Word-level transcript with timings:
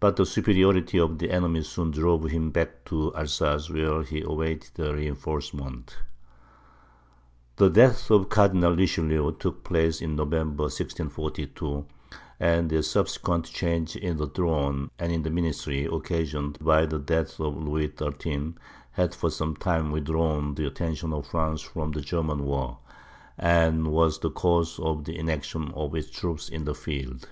But 0.00 0.16
the 0.16 0.26
superiority 0.26 0.98
of 0.98 1.18
the 1.18 1.30
enemy 1.30 1.62
soon 1.62 1.92
drove 1.92 2.24
him 2.24 2.50
back 2.50 2.84
to 2.86 3.14
Alsace, 3.14 3.70
where 3.70 4.02
he 4.02 4.22
awaited 4.22 4.72
a 4.80 4.92
reinforcement. 4.92 5.98
The 7.54 7.68
death 7.70 8.10
of 8.10 8.28
Cardinal 8.28 8.74
Richelieu 8.74 9.30
took 9.38 9.62
place 9.62 10.02
in 10.02 10.16
November, 10.16 10.64
1642, 10.64 11.86
and 12.40 12.68
the 12.70 12.82
subsequent 12.82 13.44
change 13.44 13.94
in 13.94 14.16
the 14.16 14.26
throne 14.26 14.90
and 14.98 15.12
in 15.12 15.22
the 15.22 15.30
ministry, 15.30 15.84
occasioned 15.84 16.58
by 16.60 16.84
the 16.84 16.98
death 16.98 17.38
of 17.38 17.56
Louis 17.56 17.92
XIII., 17.96 18.54
had 18.90 19.14
for 19.14 19.30
some 19.30 19.54
time 19.54 19.92
withdrawn 19.92 20.56
the 20.56 20.66
attention 20.66 21.12
of 21.12 21.24
France 21.24 21.60
from 21.60 21.92
the 21.92 22.00
German 22.00 22.42
war, 22.46 22.78
and 23.38 23.92
was 23.92 24.18
the 24.18 24.30
cause 24.32 24.80
of 24.80 25.04
the 25.04 25.16
inaction 25.16 25.70
of 25.76 25.94
its 25.94 26.10
troops 26.10 26.48
in 26.48 26.64
the 26.64 26.74
field. 26.74 27.28